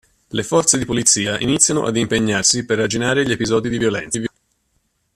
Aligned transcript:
Le 0.31 0.41
forze 0.41 0.79
di 0.79 0.85
polizia 0.85 1.37
iniziano 1.37 1.85
ad 1.85 1.95
impegnarsi 1.95 2.65
per 2.65 2.79
arginare 2.79 3.23
gli 3.23 3.33
episodi 3.33 3.69
di 3.69 3.77
violenza. 3.77 4.19